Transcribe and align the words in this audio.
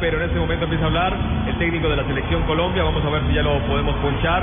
pero 0.00 0.16
en 0.16 0.24
este 0.24 0.38
momento 0.38 0.64
empieza 0.64 0.84
a 0.84 0.88
hablar 0.88 1.16
el 1.46 1.58
técnico 1.58 1.88
de 1.88 1.96
la 1.96 2.04
selección 2.04 2.42
Colombia. 2.44 2.82
Vamos 2.82 3.04
a 3.04 3.10
ver 3.10 3.22
si 3.28 3.34
ya 3.34 3.42
lo 3.42 3.58
podemos 3.66 3.94
ponchar. 3.96 4.42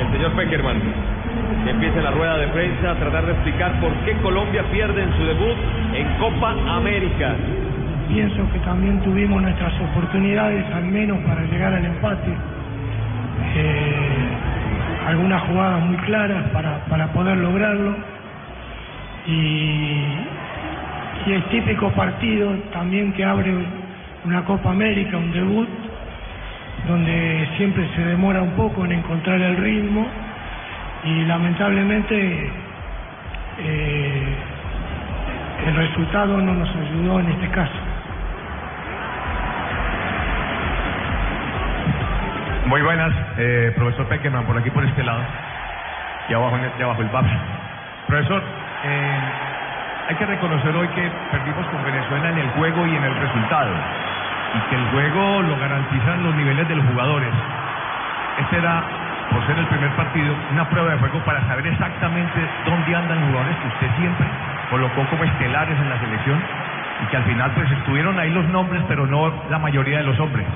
El 0.00 0.10
señor 0.12 0.32
Peckerman, 0.32 0.76
empieza 1.66 2.00
la 2.00 2.10
rueda 2.10 2.38
de 2.38 2.48
prensa 2.48 2.90
a 2.90 2.94
tratar 2.96 3.26
de 3.26 3.32
explicar 3.32 3.80
por 3.80 3.92
qué 4.04 4.12
Colombia 4.22 4.64
pierde 4.70 5.02
en 5.02 5.12
su 5.16 5.24
debut 5.24 5.56
en 5.94 6.06
Copa 6.18 6.54
América. 6.76 7.34
Pienso 8.08 8.50
que 8.52 8.58
también 8.60 9.00
tuvimos 9.02 9.42
nuestras 9.42 9.72
oportunidades, 9.80 10.64
al 10.74 10.84
menos 10.84 11.18
para 11.18 11.42
llegar 11.42 11.74
al 11.74 11.84
empate. 11.84 12.30
Eh, 13.56 14.28
algunas 15.08 15.42
jugadas 15.42 15.82
muy 15.84 15.96
claras 15.98 16.44
para, 16.52 16.84
para 16.86 17.06
poder 17.08 17.36
lograrlo. 17.36 17.94
Y 19.26 20.02
el 21.26 21.42
típico 21.50 21.90
partido 21.90 22.52
también 22.72 23.12
que 23.12 23.24
abre 23.24 23.52
una 24.26 24.44
Copa 24.44 24.70
América, 24.70 25.16
un 25.16 25.30
debut, 25.30 25.68
donde 26.88 27.48
siempre 27.56 27.88
se 27.94 28.04
demora 28.04 28.42
un 28.42 28.50
poco 28.50 28.84
en 28.84 28.92
encontrar 28.92 29.40
el 29.40 29.56
ritmo 29.56 30.06
y 31.04 31.24
lamentablemente 31.26 32.50
eh, 33.58 34.34
el 35.68 35.76
resultado 35.76 36.38
no 36.38 36.54
nos 36.54 36.68
ayudó 36.68 37.20
en 37.20 37.28
este 37.28 37.48
caso. 37.50 37.72
Muy 42.66 42.82
buenas, 42.82 43.12
eh, 43.38 43.72
profesor 43.76 44.06
Peckerman, 44.06 44.44
por 44.44 44.58
aquí 44.58 44.70
por 44.70 44.84
este 44.84 45.04
lado. 45.04 45.22
Y 46.28 46.34
abajo, 46.34 46.58
y 46.76 46.82
abajo 46.82 47.02
el 47.02 47.10
papel. 47.10 47.38
Profesor, 48.08 48.42
eh, 48.84 49.20
hay 50.08 50.16
que 50.16 50.26
reconocer 50.26 50.74
hoy 50.74 50.88
que 50.88 51.10
perdimos 51.30 51.64
con 51.68 51.84
Venezuela 51.84 52.30
en 52.30 52.38
el 52.38 52.48
juego 52.50 52.86
y 52.86 52.96
en 52.96 53.04
el 53.04 53.14
resultado. 53.14 53.70
Y 54.54 54.60
que 54.70 54.76
el 54.76 54.86
juego 54.90 55.42
lo 55.42 55.58
garantizan 55.58 56.22
los 56.22 56.34
niveles 56.34 56.68
de 56.68 56.76
los 56.76 56.86
jugadores. 56.86 57.32
Este 58.38 58.58
era, 58.58 58.82
por 59.30 59.46
ser 59.46 59.58
el 59.58 59.66
primer 59.66 59.90
partido, 59.96 60.34
una 60.52 60.68
prueba 60.68 60.92
de 60.92 60.98
juego 60.98 61.18
para 61.24 61.40
saber 61.46 61.66
exactamente 61.66 62.40
dónde 62.64 62.94
andan 62.94 63.20
los 63.20 63.28
jugadores 63.30 63.56
que 63.56 63.68
usted 63.68 63.90
siempre 63.98 64.26
colocó 64.70 65.04
como 65.10 65.24
estelares 65.24 65.78
en 65.78 65.88
la 65.88 65.98
selección 65.98 66.38
y 67.02 67.06
que 67.06 67.16
al 67.16 67.24
final 67.24 67.50
pues 67.54 67.70
estuvieron 67.70 68.18
ahí 68.18 68.30
los 68.30 68.46
nombres, 68.48 68.82
pero 68.88 69.06
no 69.06 69.32
la 69.50 69.58
mayoría 69.58 69.98
de 69.98 70.04
los 70.04 70.18
hombres. 70.18 70.46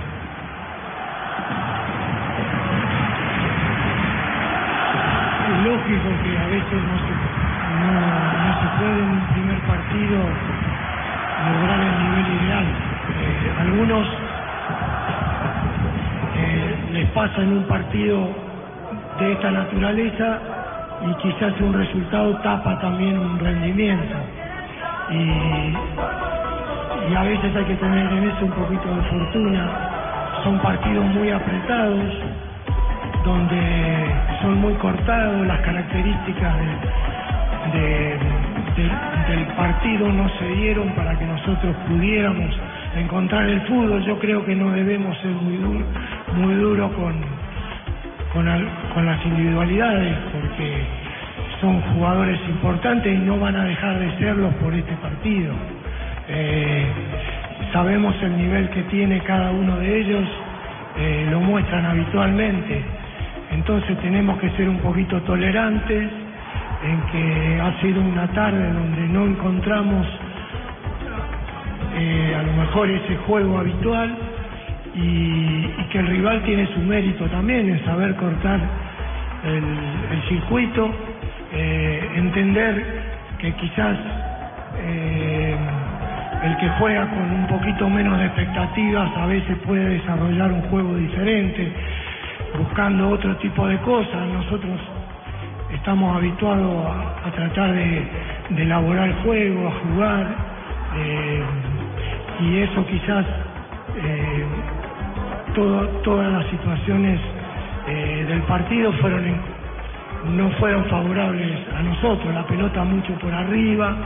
Es 5.49 5.65
lógico 5.65 6.09
que 6.23 6.39
a 6.39 6.47
veces 6.47 6.81
no 6.83 6.97
se, 6.99 7.13
no, 7.81 7.93
no 8.45 8.51
se 8.61 8.69
puede 8.79 8.99
en 9.01 9.11
un 9.11 9.27
primer 9.33 9.59
partido 9.61 10.19
lograr 11.53 11.81
el 11.81 11.99
nivel 11.99 12.43
ideal. 12.43 12.90
Eh, 13.21 13.53
algunos 13.61 14.07
eh, 16.37 16.77
les 16.93 17.07
pasa 17.11 17.43
en 17.43 17.53
un 17.53 17.65
partido 17.65 18.29
de 19.19 19.33
esta 19.33 19.51
naturaleza 19.51 20.41
y 21.03 21.15
quizás 21.17 21.61
un 21.61 21.75
resultado 21.75 22.37
tapa 22.39 22.79
también 22.81 23.19
un 23.19 23.39
rendimiento. 23.39 24.17
Y, 25.11 25.77
y 27.11 27.15
a 27.17 27.23
veces 27.25 27.55
hay 27.57 27.65
que 27.65 27.77
tener 27.77 28.13
en 28.13 28.25
eso 28.31 28.47
un 28.47 28.53
poquito 28.53 28.89
de 28.95 29.03
fortuna. 29.11 29.71
Son 30.45 30.59
partidos 30.61 31.05
muy 31.07 31.31
apretados, 31.31 32.15
donde 33.25 34.07
son 34.43 34.61
muy 34.61 34.75
cortados, 34.75 35.47
las 35.47 35.61
características 35.61 36.55
de- 36.59 37.79
de- 37.79 38.19
de- 38.77 39.35
del 39.37 39.47
partido 39.57 40.09
no 40.13 40.29
se 40.39 40.49
dieron 40.49 40.89
para 40.91 41.19
que 41.19 41.27
nosotros 41.27 41.77
pudiéramos 41.89 42.51
encontrar 42.97 43.49
el 43.49 43.61
fútbol. 43.63 44.03
Yo 44.05 44.19
creo 44.19 44.45
que 44.45 44.55
no 44.57 44.71
debemos 44.73 45.17
ser 45.19 45.33
muy 45.33 45.57
duro, 45.57 45.87
muy 46.37 46.55
duro 46.55 46.93
con, 46.95 47.15
con, 48.33 48.49
al- 48.49 48.69
con 48.95 49.07
las 49.07 49.25
individualidades, 49.27 50.17
porque 50.33 50.85
son 51.61 51.81
jugadores 51.95 52.39
importantes 52.49 53.15
y 53.15 53.19
no 53.19 53.39
van 53.39 53.57
a 53.57 53.65
dejar 53.65 53.99
de 53.99 54.19
serlos 54.19 54.55
por 54.57 54.75
este 54.75 54.95
partido. 54.97 55.53
Eh, 56.29 56.87
sabemos 57.73 58.15
el 58.23 58.37
nivel 58.37 58.71
que 58.71 58.83
tiene 58.85 59.21
cada 59.21 59.51
uno 59.53 59.79
de 59.79 60.01
ellos, 60.01 60.29
eh, 60.99 61.29
lo 61.31 61.41
muestran 61.41 61.87
habitualmente. 61.87 62.83
Entonces 63.53 63.99
tenemos 64.01 64.39
que 64.41 64.51
ser 64.51 64.69
un 64.69 64.79
poquito 64.79 65.21
tolerantes 65.23 66.11
en 66.83 67.03
que 67.13 67.61
ha 67.61 67.81
sido 67.81 68.01
una 68.03 68.29
tarde 68.29 68.73
donde 68.73 69.03
no 69.09 69.27
encontramos 69.27 70.07
eh, 71.95 72.37
a 72.39 72.43
lo 72.43 72.53
mejor 72.53 72.89
ese 72.91 73.17
juego 73.27 73.59
habitual 73.59 74.17
y, 74.95 75.67
que 75.91 75.99
el 75.99 76.07
rival 76.07 76.43
tiene 76.45 76.67
su 76.73 76.79
mérito 76.81 77.25
también 77.27 77.69
en 77.69 77.85
saber 77.85 78.15
cortar 78.15 78.61
el, 79.45 80.23
circuito, 80.29 80.89
eh, 81.53 82.09
entender 82.15 82.85
que 83.39 83.53
quizás 83.55 83.97
eh, 84.79 85.57
el 86.45 86.57
que 86.59 86.69
juega 86.79 87.09
con 87.09 87.31
un 87.33 87.47
poquito 87.49 87.89
menos 87.89 88.19
de 88.19 88.27
expectativas 88.27 89.11
a 89.17 89.27
veces 89.27 89.57
puede 89.67 89.99
desarrollar 89.99 90.53
un 90.53 90.63
juego 90.63 90.95
diferente, 90.95 91.73
buscando 92.57 93.09
otro 93.09 93.35
tipo 93.39 93.67
de 93.67 93.79
cosas. 93.79 94.29
Nosotros 94.33 94.79
estamos 95.75 96.17
habituados 96.17 96.87
a, 97.25 97.31
tratar 97.33 97.73
de, 97.75 98.07
de 98.51 98.63
elaborar 98.63 99.09
el 99.09 99.15
juego, 99.25 99.69
a 99.69 99.73
jugar, 99.73 100.50
y 102.41 102.59
eso 102.59 102.85
quizás 102.87 103.27
eh, 103.97 104.45
todo- 105.55 105.87
todas 106.05 106.33
las 106.33 106.47
situaciones 106.47 107.21
eh, 107.89 108.25
del 108.29 108.43
partido 108.43 108.93
fueron 108.95 109.27
en- 109.27 109.41
no 110.37 110.51
fueron 110.53 110.85
favorables 110.87 111.51
a 111.77 111.83
nosotros, 111.83 112.33
la 112.35 112.47
pelota 112.47 112.85
mucho 112.85 113.15
por 113.15 113.33
arriba, 113.33 113.97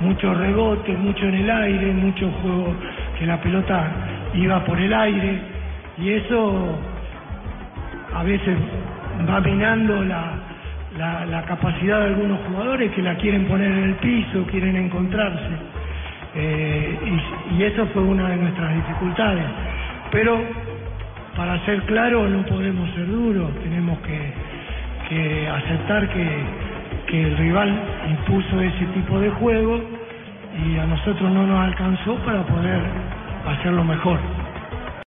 mucho 0.00 0.34
rebote, 0.34 0.92
mucho 0.92 1.26
en 1.26 1.34
el 1.36 1.50
aire, 1.50 1.92
mucho 1.94 2.30
juego 2.42 2.74
que 3.18 3.26
la 3.26 3.40
pelota 3.40 3.90
iba 4.34 4.64
por 4.64 4.78
el 4.78 4.92
aire 4.92 5.38
y 5.98 6.10
eso 6.10 6.78
a 8.14 8.22
veces 8.24 8.56
va 9.28 9.40
minando 9.40 10.04
la, 10.04 10.34
la, 10.98 11.26
la 11.26 11.42
capacidad 11.44 12.00
de 12.00 12.06
algunos 12.06 12.40
jugadores 12.46 12.92
que 12.92 13.02
la 13.02 13.14
quieren 13.16 13.46
poner 13.46 13.70
en 13.72 13.84
el 13.84 13.94
piso, 13.96 14.44
quieren 14.50 14.76
encontrarse. 14.76 15.77
Eh, 16.34 17.20
y, 17.52 17.54
y 17.56 17.64
eso 17.64 17.86
fue 17.92 18.02
una 18.02 18.28
de 18.28 18.36
nuestras 18.36 18.74
dificultades. 18.74 19.44
Pero 20.10 20.40
para 21.36 21.58
ser 21.64 21.82
claro 21.82 22.28
no 22.28 22.42
podemos 22.46 22.90
ser 22.90 23.06
duros, 23.06 23.50
tenemos 23.62 23.98
que, 24.00 24.32
que 25.08 25.48
aceptar 25.48 26.08
que, 26.08 26.28
que 27.08 27.22
el 27.22 27.36
rival 27.36 27.72
impuso 28.10 28.60
ese 28.60 28.84
tipo 28.94 29.18
de 29.20 29.30
juego 29.30 29.80
y 30.66 30.78
a 30.78 30.86
nosotros 30.86 31.30
no 31.30 31.46
nos 31.46 31.60
alcanzó 31.60 32.16
para 32.24 32.42
poder 32.42 32.80
hacerlo 33.46 33.84
mejor. 33.84 34.18